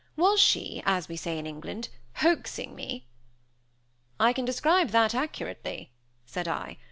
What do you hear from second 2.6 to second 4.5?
me? "I can